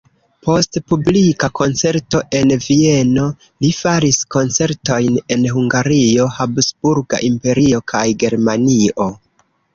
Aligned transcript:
Post 0.45 0.77
publika 0.91 1.49
koncerto 1.59 2.21
en 2.39 2.53
Vieno 2.67 3.25
li 3.65 3.71
faris 3.81 4.19
koncertojn 4.37 5.21
en 5.37 5.45
Hungario, 5.59 6.27
Habsburga 6.41 7.23
Imperio 7.31 7.85
kaj 7.95 8.05
Germanio. 8.27 9.11